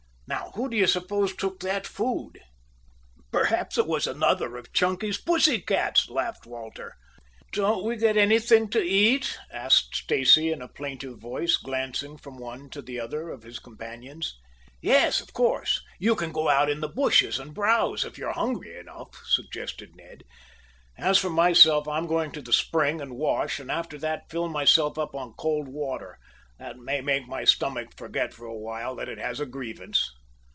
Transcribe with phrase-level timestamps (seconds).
[0.27, 2.39] Now, who do you suppose took that food!"
[3.33, 6.95] "Perhaps it was another of Chunky's pussy cats," laughed Walter.
[7.51, 12.69] "Don't we get anything to eat!" asked Stacy in a plaintive voice, glancing from one
[12.69, 14.39] to the other of his companions.
[14.81, 15.81] "Yes, of course.
[15.99, 19.97] You can go out in the bushes and browse, if you are hungry enough," suggested
[19.97, 20.23] Ned.
[20.97, 24.97] "As for myself I'm going to the spring and wash, and after that fill myself
[24.97, 26.17] up on cold water.
[26.57, 30.09] That may make my stomach forget, for a while, that it has a grievance."